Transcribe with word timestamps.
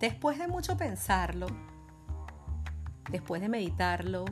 Después 0.00 0.38
de 0.38 0.48
mucho 0.48 0.78
pensarlo, 0.78 1.46
después 3.10 3.42
de 3.42 3.50
meditarlo 3.50 4.24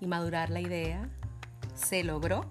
y 0.00 0.06
madurar 0.06 0.48
la 0.48 0.60
idea, 0.60 1.10
se 1.74 2.04
logró. 2.04 2.44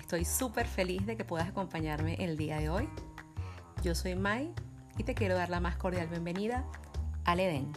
Estoy 0.00 0.24
súper 0.24 0.66
feliz 0.66 1.04
de 1.04 1.18
que 1.18 1.24
puedas 1.26 1.46
acompañarme 1.46 2.14
el 2.14 2.38
día 2.38 2.56
de 2.56 2.70
hoy. 2.70 2.88
Yo 3.84 3.94
soy 3.94 4.14
Mai 4.14 4.54
y 4.96 5.04
te 5.04 5.14
quiero 5.14 5.34
dar 5.34 5.50
la 5.50 5.60
más 5.60 5.76
cordial 5.76 6.08
bienvenida 6.08 6.64
al 7.26 7.40
Edén. 7.40 7.70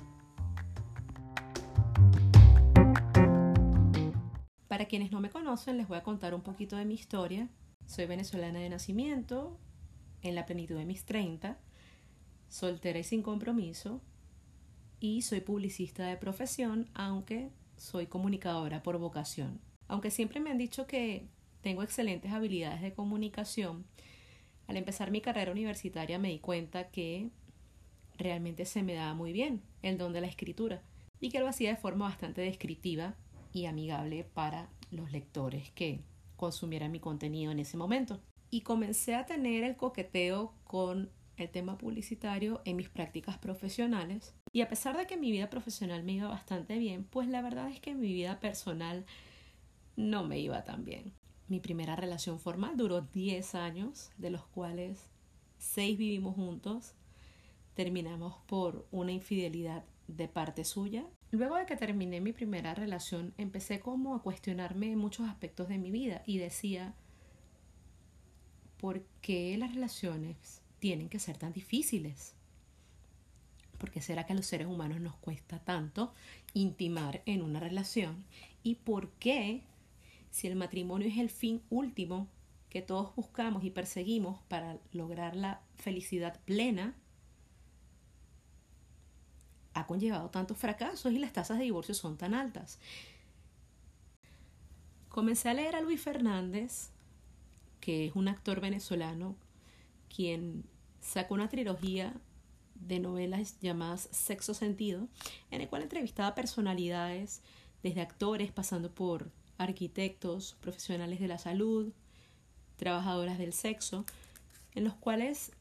Para 4.70 4.86
quienes 4.86 5.12
no 5.12 5.20
me 5.20 5.30
conocen, 5.30 5.76
les 5.76 5.90
voy 5.90 5.98
a 5.98 6.04
contar 6.04 6.34
un 6.34 6.42
poquito 6.42 6.78
de 6.78 6.86
mi 6.86 6.94
historia. 6.94 7.50
Soy 7.86 8.06
venezolana 8.06 8.60
de 8.60 8.70
nacimiento, 8.70 9.60
en 10.22 10.36
la 10.36 10.46
plenitud 10.46 10.78
de 10.78 10.86
mis 10.86 11.04
30, 11.04 11.58
soltera 12.50 13.00
y 13.00 13.04
sin 13.04 13.22
compromiso, 13.22 14.02
y 15.00 15.22
soy 15.22 15.42
publicista 15.42 16.08
de 16.08 16.18
profesión, 16.18 16.90
aunque 16.94 17.52
soy 17.78 18.08
comunicadora 18.08 18.84
por 18.84 18.98
vocación. 18.98 19.62
Aunque 19.88 20.12
siempre 20.12 20.40
me 20.40 20.52
han 20.52 20.58
dicho 20.58 20.86
que 20.86 21.30
tengo 21.62 21.84
excelentes 21.84 22.32
habilidades 22.32 22.82
de 22.82 22.94
comunicación, 22.94 23.86
al 24.68 24.78
empezar 24.78 25.10
mi 25.10 25.22
carrera 25.22 25.52
universitaria 25.52 26.20
me 26.20 26.30
di 26.30 26.40
cuenta 26.40 26.90
que 26.90 27.32
realmente 28.18 28.66
se 28.66 28.84
me 28.84 28.94
daba 28.94 29.16
muy 29.16 29.34
bien 29.34 29.64
el 29.82 29.98
don 29.98 30.14
de 30.14 30.22
la 30.22 30.28
escritura 30.28 30.84
y 31.20 31.30
que 31.30 31.40
lo 31.40 31.48
hacía 31.48 31.70
de 31.70 31.78
forma 31.78 32.06
bastante 32.06 32.42
descriptiva 32.42 33.16
y 33.52 33.66
amigable 33.66 34.26
para 34.26 34.70
los 34.92 35.12
lectores 35.12 35.72
que 35.72 36.04
consumieran 36.36 36.92
mi 36.92 37.00
contenido 37.00 37.52
en 37.52 37.60
ese 37.60 37.78
momento. 37.78 38.22
Y 38.52 38.62
comencé 38.62 39.16
a 39.16 39.26
tener 39.26 39.64
el 39.64 39.76
coqueteo 39.76 40.54
con 40.64 41.12
el 41.40 41.50
tema 41.50 41.78
publicitario 41.78 42.62
en 42.66 42.76
mis 42.76 42.90
prácticas 42.90 43.38
profesionales. 43.38 44.34
Y 44.52 44.62
a 44.62 44.70
pesar 44.70 44.98
de 44.98 45.08
que 45.08 45.18
mi 45.18 45.32
vida 45.32 45.50
profesional 45.50 46.04
me 46.04 46.14
iba 46.14 46.28
bastante 46.28 46.78
bien, 46.78 47.04
pues 47.04 47.28
la 47.28 47.42
verdad 47.42 47.70
es 47.70 47.80
que 47.80 47.96
mi 47.96 48.14
vida 48.14 48.40
personal 48.40 49.06
no 49.96 50.24
me 50.24 50.40
iba 50.40 50.64
tan 50.64 50.86
bien. 50.86 51.14
Mi 51.48 51.60
primera 51.60 51.96
relación 51.96 52.40
formal 52.40 52.78
duró 52.78 53.02
10 53.02 53.56
años, 53.56 54.12
de 54.18 54.30
los 54.30 54.46
cuales 54.46 55.10
6 55.58 55.98
vivimos 55.98 56.36
juntos. 56.36 56.94
Terminamos 57.74 58.36
por 58.46 58.88
una 58.92 59.12
infidelidad 59.12 59.84
de 60.08 60.28
parte 60.28 60.64
suya. 60.64 61.06
Luego 61.32 61.56
de 61.56 61.66
que 61.66 61.76
terminé 61.76 62.22
mi 62.22 62.34
primera 62.34 62.74
relación, 62.74 63.34
empecé 63.38 63.80
como 63.80 64.16
a 64.16 64.22
cuestionarme 64.22 64.96
muchos 64.96 65.30
aspectos 65.30 65.68
de 65.70 65.78
mi 65.78 65.92
vida 65.92 66.24
y 66.26 66.38
decía, 66.40 66.96
¿por 68.78 69.04
qué 69.22 69.58
las 69.58 69.74
relaciones 69.74 70.64
tienen 70.80 71.10
que 71.10 71.20
ser 71.20 71.38
tan 71.38 71.54
difíciles? 71.54 72.34
¿Por 73.78 73.92
qué 73.92 74.02
será 74.02 74.26
que 74.26 74.34
a 74.34 74.36
los 74.36 74.46
seres 74.46 74.68
humanos 74.68 75.00
nos 75.00 75.16
cuesta 75.16 75.60
tanto 75.60 76.14
intimar 76.54 77.22
en 77.26 77.42
una 77.42 77.60
relación? 77.60 78.26
¿Y 78.62 78.76
por 78.76 79.10
qué, 79.12 79.64
si 80.32 80.48
el 80.48 80.56
matrimonio 80.56 81.08
es 81.08 81.18
el 81.18 81.30
fin 81.30 81.62
último 81.70 82.28
que 82.70 82.82
todos 82.82 83.16
buscamos 83.16 83.64
y 83.64 83.72
perseguimos 83.72 84.42
para 84.44 84.78
lograr 84.92 85.36
la 85.36 85.62
felicidad 85.76 86.40
plena, 86.46 86.94
ha 89.74 89.88
conllevado 89.88 90.30
tantos 90.30 90.58
fracasos 90.58 91.14
y 91.14 91.20
las 91.20 91.32
tasas 91.32 91.58
de 91.58 91.64
divorcio 91.64 91.96
son 91.96 92.18
tan 92.18 92.34
altas? 92.34 92.80
Comencé 95.08 95.50
a 95.50 95.54
leer 95.54 95.76
a 95.76 95.82
Luis 95.82 96.02
Fernández, 96.02 96.90
que 97.80 98.08
es 98.08 98.16
un 98.16 98.28
actor 98.28 98.60
venezolano, 98.60 99.36
quien 100.14 100.66
sacó 101.00 101.36
una 101.36 101.50
trilogía 101.50 102.14
de 102.76 103.00
novelas 103.00 103.60
llamadas 103.62 104.10
Sexo 104.12 104.54
Sentido, 104.54 105.08
en 105.52 105.62
el 105.62 105.70
cual 105.70 105.84
entrevistaba 105.84 106.36
personalidades, 106.36 107.42
desde 107.84 108.02
actores, 108.02 108.52
pasando 108.52 108.92
por 108.94 109.32
arquitectos, 109.58 110.56
profesionales 110.62 111.20
de 111.20 111.28
la 111.28 111.38
salud, 111.38 111.92
trabajadoras 112.78 113.38
del 113.38 113.54
sexo, 113.54 114.06
en 114.74 114.84
los 114.84 114.94
cuales 114.96 115.52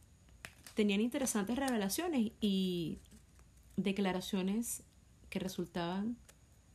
tenían 0.75 1.01
interesantes 1.01 1.57
revelaciones 1.57 2.33
y 2.41 2.99
declaraciones 3.77 4.83
que 5.31 5.39
resultaban 5.39 6.17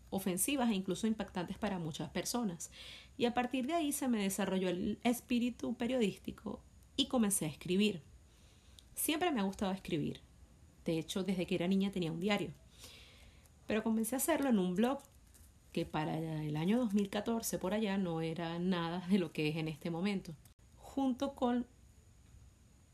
ofensivas 0.10 0.70
e 0.70 0.76
incluso 0.76 1.08
impactantes 1.08 1.58
para 1.58 1.80
muchas 1.80 2.10
personas. 2.10 2.70
Y 3.18 3.26
a 3.26 3.34
partir 3.34 3.66
de 3.66 3.74
ahí 3.74 3.92
se 3.92 4.08
me 4.08 4.22
desarrolló 4.22 4.70
el 4.70 5.00
espíritu 5.04 5.76
periodístico 5.76 6.62
y 6.96 7.08
comencé 7.08 7.46
a 7.46 7.50
escribir. 7.50 8.02
Siempre 8.96 9.32
me 9.32 9.40
ha 9.40 9.44
gustado 9.44 9.72
escribir. 9.72 10.22
De 10.86 11.00
hecho, 11.00 11.24
desde 11.24 11.46
que 11.46 11.56
era 11.56 11.68
niña 11.68 11.92
tenía 11.92 12.12
un 12.12 12.20
diario. 12.20 12.54
Pero 13.68 13.84
comencé 13.84 14.16
a 14.16 14.18
hacerlo 14.18 14.50
en 14.50 14.60
un 14.60 14.76
blog 14.76 15.02
que 15.72 15.86
para 15.86 16.18
el 16.18 16.56
año 16.56 16.78
2014 16.80 17.58
por 17.58 17.74
allá 17.74 17.98
no 17.98 18.22
era 18.22 18.60
nada 18.60 19.06
de 19.08 19.18
lo 19.18 19.32
que 19.32 19.50
es 19.50 19.56
en 19.56 19.68
este 19.68 19.90
momento. 19.90 20.36
Junto 20.78 21.34
con 21.34 21.66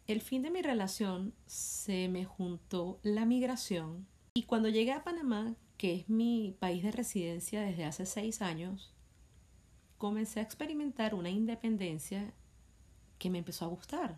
el 0.08 0.22
fin 0.22 0.42
de 0.42 0.50
mi 0.50 0.62
relación 0.62 1.34
se 1.46 2.08
me 2.08 2.26
juntó 2.26 3.00
la 3.04 3.26
migración 3.26 4.08
y 4.34 4.44
cuando 4.44 4.70
llegué 4.70 4.94
a 4.94 5.04
Panamá, 5.04 5.56
que 5.78 5.94
es 5.94 6.10
mi 6.10 6.56
país 6.60 6.84
de 6.84 6.92
residencia 6.92 7.62
desde 7.62 7.86
hace 7.86 8.06
seis 8.06 8.42
años, 8.42 8.94
comencé 9.98 10.40
a 10.40 10.44
experimentar 10.44 11.14
una 11.14 11.30
independencia 11.30 12.34
que 13.20 13.30
me 13.30 13.38
empezó 13.38 13.66
a 13.66 13.70
gustar. 13.70 14.18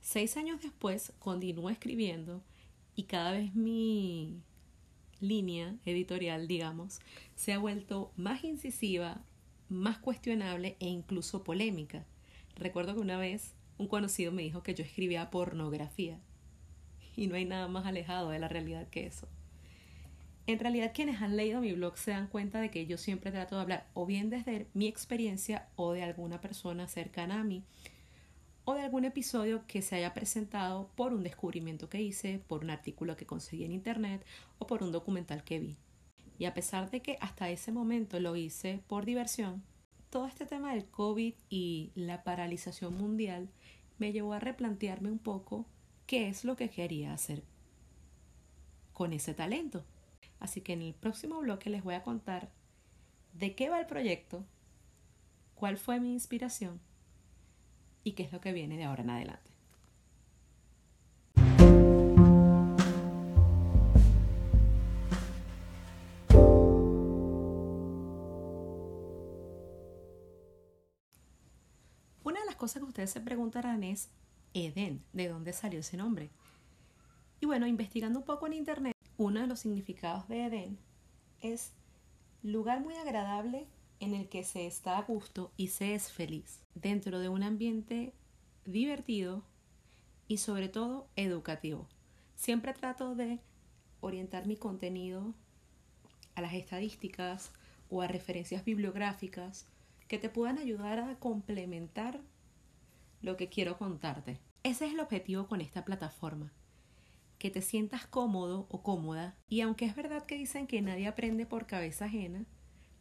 Seis 0.00 0.36
años 0.36 0.62
después 0.62 1.12
continué 1.18 1.72
escribiendo 1.72 2.42
y 2.96 3.04
cada 3.04 3.32
vez 3.32 3.54
mi 3.54 4.40
línea 5.20 5.76
editorial, 5.84 6.48
digamos, 6.48 7.00
se 7.36 7.52
ha 7.52 7.58
vuelto 7.58 8.12
más 8.16 8.42
incisiva, 8.44 9.22
más 9.68 9.98
cuestionable 9.98 10.76
e 10.80 10.88
incluso 10.88 11.44
polémica. 11.44 12.04
Recuerdo 12.56 12.94
que 12.94 13.00
una 13.00 13.18
vez 13.18 13.54
un 13.78 13.86
conocido 13.86 14.32
me 14.32 14.42
dijo 14.42 14.62
que 14.62 14.74
yo 14.74 14.84
escribía 14.84 15.30
pornografía 15.30 16.18
y 17.16 17.26
no 17.26 17.36
hay 17.36 17.44
nada 17.44 17.68
más 17.68 17.86
alejado 17.86 18.30
de 18.30 18.38
la 18.38 18.48
realidad 18.48 18.88
que 18.88 19.06
eso. 19.06 19.28
En 20.46 20.58
realidad 20.58 20.92
quienes 20.92 21.22
han 21.22 21.36
leído 21.36 21.60
mi 21.60 21.72
blog 21.72 21.96
se 21.96 22.10
dan 22.10 22.26
cuenta 22.26 22.60
de 22.60 22.70
que 22.70 22.86
yo 22.86 22.98
siempre 22.98 23.30
trato 23.30 23.54
de 23.54 23.62
hablar 23.62 23.86
o 23.94 24.06
bien 24.06 24.28
desde 24.28 24.66
mi 24.74 24.88
experiencia 24.88 25.68
o 25.76 25.92
de 25.92 26.02
alguna 26.02 26.40
persona 26.40 26.88
cercana 26.88 27.40
a 27.40 27.44
mí 27.44 27.62
o 28.64 28.74
de 28.74 28.82
algún 28.82 29.04
episodio 29.04 29.66
que 29.66 29.82
se 29.82 29.96
haya 29.96 30.14
presentado 30.14 30.90
por 30.94 31.12
un 31.12 31.22
descubrimiento 31.22 31.88
que 31.88 32.00
hice, 32.00 32.40
por 32.46 32.62
un 32.62 32.70
artículo 32.70 33.16
que 33.16 33.26
conseguí 33.26 33.64
en 33.64 33.72
internet 33.72 34.24
o 34.58 34.66
por 34.66 34.82
un 34.82 34.92
documental 34.92 35.42
que 35.42 35.58
vi. 35.58 35.76
Y 36.38 36.44
a 36.44 36.54
pesar 36.54 36.90
de 36.90 37.02
que 37.02 37.18
hasta 37.20 37.50
ese 37.50 37.72
momento 37.72 38.20
lo 38.20 38.36
hice 38.36 38.80
por 38.86 39.04
diversión, 39.04 39.62
todo 40.10 40.26
este 40.26 40.46
tema 40.46 40.74
del 40.74 40.86
COVID 40.86 41.34
y 41.48 41.90
la 41.94 42.22
paralización 42.22 42.96
mundial 42.96 43.48
me 43.98 44.12
llevó 44.12 44.32
a 44.34 44.40
replantearme 44.40 45.10
un 45.10 45.18
poco 45.18 45.66
qué 46.06 46.28
es 46.28 46.44
lo 46.44 46.56
que 46.56 46.70
quería 46.70 47.12
hacer 47.12 47.42
con 48.92 49.12
ese 49.12 49.34
talento. 49.34 49.84
Así 50.38 50.60
que 50.60 50.74
en 50.74 50.82
el 50.82 50.94
próximo 50.94 51.40
bloque 51.40 51.70
les 51.70 51.82
voy 51.82 51.94
a 51.94 52.02
contar 52.02 52.50
de 53.32 53.54
qué 53.54 53.70
va 53.70 53.80
el 53.80 53.86
proyecto, 53.86 54.44
cuál 55.54 55.78
fue 55.78 56.00
mi 56.00 56.12
inspiración 56.12 56.80
y 58.04 58.12
qué 58.12 58.24
es 58.24 58.32
lo 58.32 58.40
que 58.40 58.52
viene 58.52 58.76
de 58.76 58.84
ahora 58.84 59.02
en 59.02 59.10
adelante. 59.10 59.50
Una 72.24 72.40
de 72.40 72.46
las 72.46 72.56
cosas 72.56 72.82
que 72.82 72.88
ustedes 72.88 73.10
se 73.10 73.20
preguntarán 73.20 73.82
es 73.82 74.10
Edén, 74.54 75.02
¿de 75.12 75.28
dónde 75.28 75.52
salió 75.52 75.80
ese 75.80 75.96
nombre? 75.96 76.30
Y 77.40 77.46
bueno, 77.46 77.66
investigando 77.66 78.20
un 78.20 78.24
poco 78.24 78.46
en 78.46 78.52
internet, 78.52 78.96
uno 79.16 79.40
de 79.40 79.46
los 79.46 79.60
significados 79.60 80.28
de 80.28 80.46
Edén 80.46 80.78
es 81.40 81.72
lugar 82.42 82.80
muy 82.80 82.94
agradable 82.94 83.66
en 84.02 84.14
el 84.14 84.28
que 84.28 84.42
se 84.42 84.66
está 84.66 84.98
a 84.98 85.02
gusto 85.02 85.52
y 85.56 85.68
se 85.68 85.94
es 85.94 86.10
feliz, 86.10 86.58
dentro 86.74 87.20
de 87.20 87.28
un 87.28 87.44
ambiente 87.44 88.12
divertido 88.64 89.44
y 90.26 90.38
sobre 90.38 90.68
todo 90.68 91.06
educativo. 91.14 91.88
Siempre 92.34 92.74
trato 92.74 93.14
de 93.14 93.38
orientar 94.00 94.48
mi 94.48 94.56
contenido 94.56 95.34
a 96.34 96.40
las 96.40 96.52
estadísticas 96.54 97.52
o 97.90 98.02
a 98.02 98.08
referencias 98.08 98.64
bibliográficas 98.64 99.66
que 100.08 100.18
te 100.18 100.28
puedan 100.28 100.58
ayudar 100.58 100.98
a 100.98 101.14
complementar 101.20 102.20
lo 103.20 103.36
que 103.36 103.48
quiero 103.48 103.78
contarte. 103.78 104.40
Ese 104.64 104.86
es 104.86 104.94
el 104.94 105.00
objetivo 105.00 105.46
con 105.46 105.60
esta 105.60 105.84
plataforma, 105.84 106.52
que 107.38 107.50
te 107.50 107.62
sientas 107.62 108.04
cómodo 108.06 108.66
o 108.68 108.82
cómoda 108.82 109.36
y 109.48 109.60
aunque 109.60 109.84
es 109.84 109.94
verdad 109.94 110.26
que 110.26 110.36
dicen 110.36 110.66
que 110.66 110.82
nadie 110.82 111.06
aprende 111.06 111.46
por 111.46 111.68
cabeza 111.68 112.06
ajena, 112.06 112.46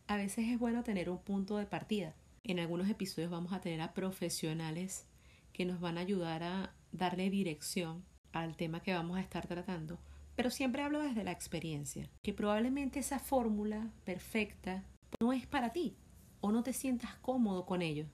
a 0.07 0.17
veces 0.17 0.47
es 0.47 0.59
bueno 0.59 0.83
tener 0.83 1.09
un 1.09 1.19
punto 1.19 1.57
de 1.57 1.65
partida. 1.65 2.15
En 2.43 2.59
algunos 2.59 2.89
episodios 2.89 3.31
vamos 3.31 3.53
a 3.53 3.61
tener 3.61 3.81
a 3.81 3.93
profesionales 3.93 5.07
que 5.53 5.65
nos 5.65 5.79
van 5.79 5.97
a 5.97 6.01
ayudar 6.01 6.43
a 6.43 6.73
darle 6.91 7.29
dirección 7.29 8.03
al 8.33 8.55
tema 8.55 8.81
que 8.81 8.93
vamos 8.93 9.17
a 9.17 9.21
estar 9.21 9.47
tratando, 9.47 9.99
Pero 10.35 10.49
siempre 10.49 10.81
hablo 10.81 11.01
desde 11.01 11.23
la 11.23 11.31
experiencia, 11.31 12.09
que 12.23 12.33
probablemente 12.33 12.99
esa 12.99 13.19
fórmula 13.19 13.91
perfecta 14.05 14.85
no 15.19 15.33
es 15.33 15.45
para 15.45 15.71
ti 15.71 15.97
o 16.39 16.51
no 16.51 16.63
te 16.63 16.73
sientas 16.73 17.15
cómodo 17.17 17.65
con 17.65 17.81
ello. 17.81 18.07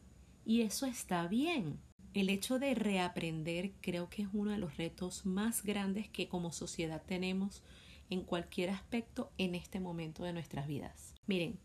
Y 0.43 0.61
eso 0.61 0.87
está 0.87 1.27
bien. 1.27 1.79
El 2.13 2.29
hecho 2.29 2.57
de 2.57 2.73
reaprender 2.73 3.73
creo 3.81 4.09
que 4.09 4.23
es 4.23 4.29
uno 4.33 4.51
de 4.51 4.57
los 4.57 4.77
retos 4.77 5.25
más 5.25 5.63
grandes 5.63 6.09
que 6.09 6.27
como 6.27 6.51
sociedad 6.51 7.03
tenemos 7.05 7.63
en 8.09 8.23
cualquier 8.23 8.71
aspecto 8.71 9.31
en 9.37 9.55
este 9.55 9.79
momento 9.79 10.23
de 10.23 10.33
nuestras 10.33 10.67
vidas. 10.67 11.13
Miren, 11.27 11.59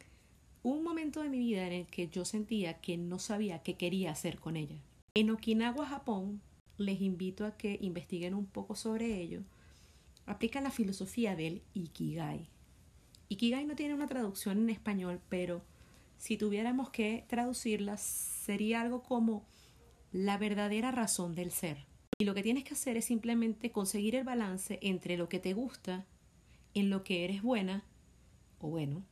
un 0.63 0.85
momento 0.85 1.23
de 1.23 1.29
mi 1.29 1.39
vida 1.39 1.67
en 1.67 1.73
el 1.73 1.87
que 1.87 2.09
yo 2.09 2.25
sentía 2.25 2.81
que 2.81 2.97
no 2.97 3.19
sabía 3.19 3.63
qué 3.63 3.75
quería 3.75 4.13
hacer 4.13 4.39
con 4.39 4.57
ella. 4.57 4.77
En 5.15 5.31
Okinawa, 5.31 5.87
Japón, 5.87 6.41
les 6.79 7.01
invito 7.01 7.45
a 7.45 7.57
que 7.57 7.79
investiguen 7.81 8.35
un 8.35 8.47
poco 8.47 8.77
sobre 8.77 9.21
ello. 9.21 9.43
Aplican 10.27 10.65
la 10.65 10.71
filosofía 10.71 11.35
del 11.35 11.63
Ikigai. 11.75 12.49
Ikigai 13.29 13.65
no 13.65 13.75
tiene 13.75 13.95
una 13.95 14.07
traducción 14.07 14.59
en 14.59 14.71
español, 14.71 15.21
pero 15.29 15.63
si 16.19 16.37
tuviéramos 16.37 16.91
que 16.91 17.25
traducirla, 17.29 17.97
sería 17.97 18.81
algo 18.81 19.03
como 19.03 19.45
la 20.13 20.39
verdadera 20.39 20.93
razón 20.93 21.35
del 21.35 21.51
ser. 21.51 21.87
Y 22.19 22.25
lo 22.25 22.35
que 22.35 22.43
tienes 22.43 22.63
que 22.63 22.75
hacer 22.75 22.97
es 22.97 23.07
simplemente 23.07 23.73
conseguir 23.73 24.15
el 24.15 24.25
balance 24.25 24.79
entre 24.83 25.17
lo 25.17 25.29
que 25.29 25.41
te 25.41 25.55
gusta, 25.55 26.07
en 26.75 26.89
lo 26.89 27.03
que 27.03 27.25
eres 27.25 27.43
buena 27.43 27.85
o 28.61 28.69
bueno, 28.69 29.03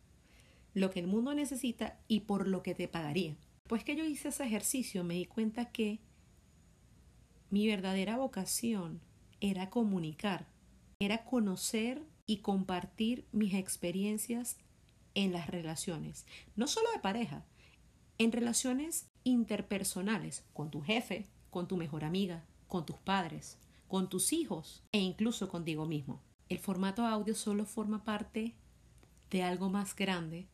lo 0.75 0.91
que 0.91 1.01
el 1.01 1.07
mundo 1.07 1.35
necesita 1.35 1.99
y 2.09 2.21
por 2.21 2.49
lo 2.49 2.63
que 2.63 2.75
te 2.75 2.89
pagaría. 2.89 3.37
Pues 3.69 3.85
que 3.85 3.97
yo 3.97 4.05
hice 4.05 4.29
ese 4.29 4.45
ejercicio 4.45 5.05
me 5.05 5.15
di 5.15 5.27
cuenta 5.27 5.71
que 5.71 6.01
mi 7.51 7.67
verdadera 7.67 8.17
vocación 8.17 9.01
era 9.41 9.71
comunicar, 9.71 10.47
era 10.99 11.25
conocer 11.25 12.03
y 12.27 12.39
compartir 12.39 13.27
mis 13.33 13.55
experiencias 13.55 14.59
en 15.15 15.33
las 15.33 15.49
relaciones, 15.49 16.27
no 16.55 16.69
solo 16.69 16.91
de 16.93 17.01
pareja, 17.01 17.45
en 18.19 18.33
relaciones 18.33 19.09
interpersonales, 19.25 20.45
con 20.53 20.71
tu 20.71 20.83
jefe, 20.83 21.27
con 21.51 21.67
tu 21.67 21.77
mejor 21.77 22.05
amiga, 22.05 22.45
con 22.69 22.87
tus 22.87 22.97
padres, 22.97 23.59
con 23.89 24.09
tus 24.09 24.33
hijos 24.33 24.85
e 24.93 24.99
incluso 24.99 25.49
contigo 25.49 25.87
mismo. 25.87 26.21
El 26.49 26.59
formato 26.59 27.05
audio 27.07 27.35
solo 27.35 27.65
forma 27.65 28.05
parte 28.05 28.55
de 29.31 29.43
algo 29.43 29.71
más 29.71 29.97
grande 29.97 30.49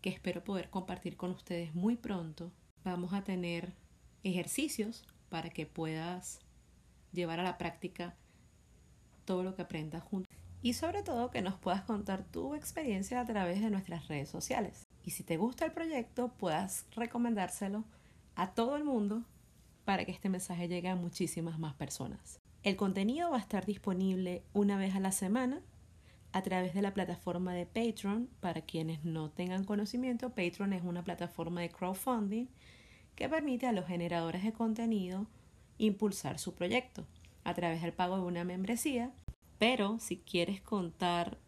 que 0.00 0.10
espero 0.10 0.42
poder 0.44 0.70
compartir 0.70 1.16
con 1.16 1.30
ustedes 1.30 1.74
muy 1.74 1.96
pronto. 1.96 2.52
Vamos 2.84 3.12
a 3.12 3.22
tener 3.22 3.74
ejercicios 4.22 5.04
para 5.28 5.50
que 5.50 5.66
puedas 5.66 6.40
llevar 7.12 7.40
a 7.40 7.44
la 7.44 7.58
práctica 7.58 8.14
todo 9.24 9.42
lo 9.42 9.54
que 9.54 9.62
aprendas 9.62 10.02
juntos 10.02 10.34
y 10.62 10.74
sobre 10.74 11.02
todo 11.02 11.30
que 11.30 11.42
nos 11.42 11.54
puedas 11.54 11.82
contar 11.82 12.24
tu 12.24 12.54
experiencia 12.54 13.20
a 13.20 13.24
través 13.24 13.60
de 13.60 13.70
nuestras 13.70 14.08
redes 14.08 14.28
sociales. 14.28 14.86
Y 15.04 15.12
si 15.12 15.22
te 15.22 15.36
gusta 15.36 15.64
el 15.64 15.72
proyecto, 15.72 16.28
puedas 16.36 16.86
recomendárselo 16.94 17.84
a 18.34 18.52
todo 18.52 18.76
el 18.76 18.84
mundo 18.84 19.24
para 19.84 20.04
que 20.04 20.12
este 20.12 20.28
mensaje 20.28 20.68
llegue 20.68 20.88
a 20.88 20.96
muchísimas 20.96 21.58
más 21.58 21.74
personas. 21.74 22.38
El 22.62 22.76
contenido 22.76 23.30
va 23.30 23.38
a 23.38 23.40
estar 23.40 23.64
disponible 23.64 24.42
una 24.52 24.76
vez 24.76 24.94
a 24.94 25.00
la 25.00 25.12
semana 25.12 25.62
a 26.32 26.42
través 26.42 26.74
de 26.74 26.82
la 26.82 26.94
plataforma 26.94 27.54
de 27.54 27.66
Patreon. 27.66 28.28
Para 28.40 28.62
quienes 28.62 29.04
no 29.04 29.30
tengan 29.30 29.64
conocimiento, 29.64 30.30
Patreon 30.30 30.72
es 30.72 30.82
una 30.82 31.04
plataforma 31.04 31.60
de 31.60 31.70
crowdfunding 31.70 32.46
que 33.14 33.28
permite 33.28 33.66
a 33.66 33.72
los 33.72 33.86
generadores 33.86 34.42
de 34.42 34.52
contenido 34.52 35.26
impulsar 35.78 36.38
su 36.38 36.54
proyecto 36.54 37.06
a 37.44 37.54
través 37.54 37.82
del 37.82 37.92
pago 37.92 38.16
de 38.16 38.22
una 38.22 38.44
membresía. 38.44 39.12
Pero 39.58 39.98
si 39.98 40.18
quieres 40.18 40.60
contar 40.60 41.38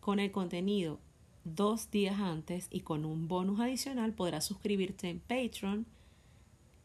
con 0.00 0.18
el 0.18 0.32
contenido 0.32 1.00
dos 1.44 1.90
días 1.90 2.18
antes 2.18 2.66
y 2.70 2.80
con 2.80 3.04
un 3.04 3.28
bonus 3.28 3.60
adicional, 3.60 4.12
podrás 4.12 4.44
suscribirte 4.44 5.08
en 5.08 5.20
Patreon 5.20 5.86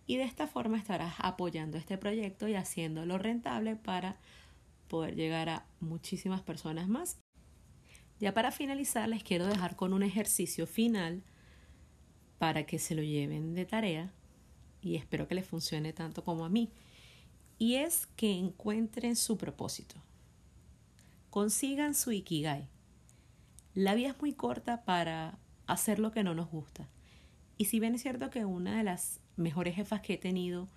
y 0.06 0.18
de 0.18 0.24
esta 0.24 0.46
forma 0.46 0.78
estarás 0.78 1.16
apoyando 1.20 1.78
este 1.78 1.98
proyecto 1.98 2.48
y 2.48 2.56
haciéndolo 2.56 3.18
rentable 3.18 3.76
para 3.76 4.18
poder 4.88 5.16
llegar 5.16 5.48
a 5.48 5.66
muchísimas 5.80 6.42
personas 6.42 6.90
más. 6.90 7.21
Ya 8.22 8.36
para 8.36 8.52
finalizar 8.52 9.10
les 9.10 9.24
quiero 9.24 9.48
dejar 9.48 9.76
con 9.76 9.94
un 9.94 10.04
ejercicio 10.04 10.68
final 10.68 11.24
para 12.38 12.68
que 12.68 12.78
se 12.78 12.94
lo 12.94 13.02
lleven 13.02 13.56
de 13.56 13.66
tarea 13.66 14.14
y 14.80 14.96
espero 14.96 15.28
que 15.28 15.34
les 15.34 15.48
funcione 15.48 15.92
tanto 15.92 16.24
como 16.24 16.46
a 16.46 16.50
mí. 16.50 16.72
Y 17.58 17.76
es 17.76 18.06
que 18.16 18.32
encuentren 18.32 19.16
su 19.16 19.40
propósito. 19.40 19.96
Consigan 21.32 21.96
su 21.96 22.12
ikigai. 22.12 22.70
La 23.74 23.96
vida 23.96 24.10
es 24.10 24.22
muy 24.22 24.34
corta 24.34 24.84
para 24.86 25.40
hacer 25.66 25.98
lo 25.98 26.12
que 26.12 26.24
no 26.24 26.36
nos 26.36 26.52
gusta. 26.52 26.88
Y 27.58 27.66
si 27.66 27.80
bien 27.80 27.96
es 27.96 28.04
cierto 28.04 28.30
que 28.30 28.46
una 28.46 28.78
de 28.78 28.84
las 28.84 29.20
mejores 29.36 29.76
jefas 29.76 30.02
que 30.02 30.14
he 30.14 30.18
tenido 30.18 30.68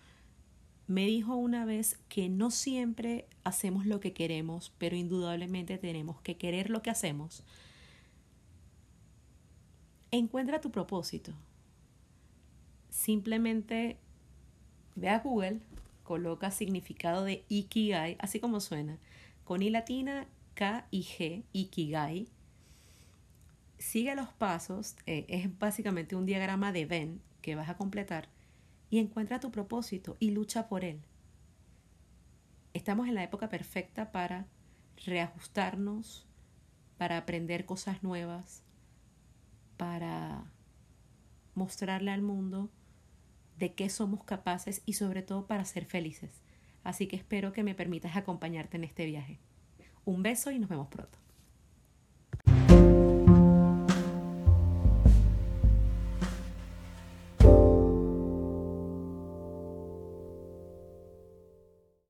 me 0.86 1.06
dijo 1.06 1.34
una 1.36 1.64
vez 1.64 1.98
que 2.08 2.28
no 2.28 2.50
siempre 2.50 3.26
hacemos 3.42 3.86
lo 3.86 4.00
que 4.00 4.12
queremos, 4.12 4.72
pero 4.78 4.96
indudablemente 4.96 5.78
tenemos 5.78 6.20
que 6.20 6.36
querer 6.36 6.70
lo 6.70 6.82
que 6.82 6.90
hacemos. 6.90 7.42
Encuentra 10.10 10.60
tu 10.60 10.70
propósito. 10.70 11.32
Simplemente 12.90 13.98
ve 14.94 15.08
a 15.08 15.18
Google, 15.18 15.60
coloca 16.02 16.50
significado 16.50 17.24
de 17.24 17.44
Ikigai, 17.48 18.16
así 18.20 18.38
como 18.38 18.60
suena, 18.60 18.98
con 19.44 19.62
I 19.62 19.70
latina, 19.70 20.28
K 20.54 20.86
y 20.90 21.02
G, 21.02 21.42
Ikigai. 21.52 22.28
Sigue 23.78 24.14
los 24.14 24.28
pasos, 24.28 24.96
eh, 25.06 25.24
es 25.28 25.58
básicamente 25.58 26.14
un 26.14 26.26
diagrama 26.26 26.72
de 26.72 26.86
Venn 26.86 27.20
que 27.42 27.56
vas 27.56 27.68
a 27.68 27.76
completar 27.76 28.28
y 28.94 29.00
encuentra 29.00 29.40
tu 29.40 29.50
propósito 29.50 30.16
y 30.20 30.30
lucha 30.30 30.68
por 30.68 30.84
él. 30.84 31.02
Estamos 32.74 33.08
en 33.08 33.16
la 33.16 33.24
época 33.24 33.48
perfecta 33.48 34.12
para 34.12 34.46
reajustarnos, 35.04 36.28
para 36.96 37.16
aprender 37.16 37.66
cosas 37.66 38.04
nuevas, 38.04 38.62
para 39.76 40.44
mostrarle 41.56 42.12
al 42.12 42.22
mundo 42.22 42.70
de 43.58 43.74
qué 43.74 43.88
somos 43.88 44.22
capaces 44.22 44.80
y 44.86 44.92
sobre 44.92 45.22
todo 45.22 45.48
para 45.48 45.64
ser 45.64 45.86
felices. 45.86 46.44
Así 46.84 47.08
que 47.08 47.16
espero 47.16 47.52
que 47.52 47.64
me 47.64 47.74
permitas 47.74 48.16
acompañarte 48.16 48.76
en 48.76 48.84
este 48.84 49.06
viaje. 49.06 49.40
Un 50.04 50.22
beso 50.22 50.52
y 50.52 50.60
nos 50.60 50.70
vemos 50.70 50.86
pronto. 50.86 51.18